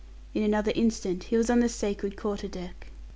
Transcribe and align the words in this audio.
In 0.33 0.41
another 0.41 0.71
instant 0.73 1.25
he 1.25 1.37
was 1.37 1.47
on 1.51 1.59
the 1.59 1.69
sacred 1.69 2.17
quarter 2.17 2.47
deck. 2.47 2.87